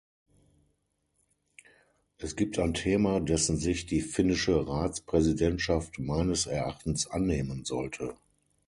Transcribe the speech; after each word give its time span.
Es 2.17 2.35
gibt 2.35 2.57
ein 2.57 2.73
Thema, 2.73 3.19
dessen 3.19 3.57
sich 3.57 3.85
die 3.85 4.01
finnische 4.01 4.67
Ratspräsidentschaft 4.67 5.99
meines 5.99 6.47
Erachtens 6.47 7.05
annehmen 7.05 7.65
sollte. 7.65 8.15